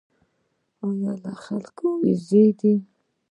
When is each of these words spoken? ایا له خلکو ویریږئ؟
ایا 0.85 1.11
له 1.23 1.33
خلکو 1.43 1.87
ویریږئ؟ 2.01 2.75